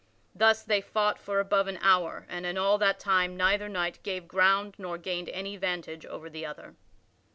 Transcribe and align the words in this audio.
Thus 0.33 0.63
they 0.63 0.81
fought 0.81 1.19
for 1.19 1.39
above 1.39 1.67
an 1.67 1.77
hour 1.79 2.25
and 2.27 2.43
in 2.43 2.57
all 2.57 2.79
that 2.79 2.99
time 2.99 3.37
neither 3.37 3.69
knight 3.69 4.01
gave 4.01 4.27
ground 4.27 4.83
or 4.83 4.97
gained 4.97 5.29
any 5.29 5.57
vantage 5.57 6.07
over 6.07 6.27
the 6.27 6.43
other. 6.43 6.73